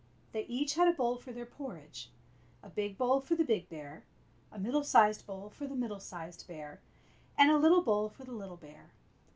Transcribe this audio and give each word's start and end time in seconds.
They 0.31 0.45
each 0.45 0.73
had 0.73 0.87
a 0.87 0.93
bowl 0.93 1.17
for 1.17 1.31
their 1.31 1.45
porridge— 1.45 2.09
a 2.63 2.71
big 2.71 2.97
bowl 2.97 3.21
for 3.21 3.35
the 3.35 3.43
big 3.43 3.69
bear, 3.69 4.03
a 4.51 4.57
middle 4.57 4.83
sized 4.83 5.27
bowl 5.27 5.51
for 5.51 5.67
the 5.67 5.75
middle 5.75 5.99
sized 5.99 6.47
bear, 6.47 6.81
and 7.37 7.51
a 7.51 7.59
little 7.59 7.83
bowl 7.83 8.09
for 8.09 8.23
the 8.23 8.31
little 8.31 8.57
bear. 8.57 8.93